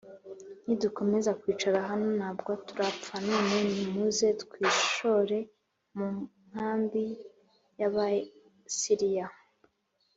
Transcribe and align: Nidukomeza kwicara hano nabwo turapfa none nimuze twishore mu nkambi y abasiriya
Nidukomeza 0.65 1.31
kwicara 1.41 1.79
hano 1.89 2.07
nabwo 2.19 2.51
turapfa 2.67 3.15
none 3.29 3.57
nimuze 3.73 4.27
twishore 4.41 5.37
mu 5.95 6.07
nkambi 6.49 7.05
y 7.79 7.83
abasiriya 7.87 9.25